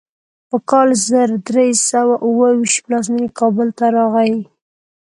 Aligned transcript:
په 0.49 0.57
کال 0.69 0.89
زر 1.07 1.29
درې 1.49 1.69
سوه 1.89 2.13
اوو 2.25 2.45
ویشت 2.59 2.79
پلازمینې 2.85 3.29
کابل 3.39 3.67
ته 3.77 3.85
راغی. 3.95 4.33